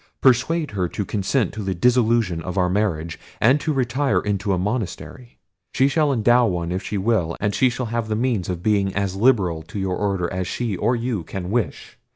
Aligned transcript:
Persuade 0.19 0.71
her 0.71 0.87
to 0.89 1.05
consent 1.05 1.53
to 1.53 1.61
the 1.61 1.75
dissolution 1.75 2.41
of 2.41 2.57
our 2.57 2.71
marriage, 2.71 3.19
and 3.39 3.61
to 3.61 3.71
retire 3.71 4.19
into 4.19 4.51
a 4.51 4.57
monastery—she 4.57 5.87
shall 5.87 6.11
endow 6.11 6.47
one 6.47 6.71
if 6.71 6.81
she 6.81 6.97
will; 6.97 7.37
and 7.39 7.53
she 7.53 7.69
shall 7.69 7.85
have 7.85 8.07
the 8.07 8.15
means 8.15 8.49
of 8.49 8.63
being 8.63 8.95
as 8.95 9.15
liberal 9.15 9.61
to 9.61 9.77
your 9.77 9.95
order 9.95 10.27
as 10.33 10.47
she 10.47 10.75
or 10.75 10.95
you 10.95 11.21
can 11.23 11.51
wish. 11.51 11.99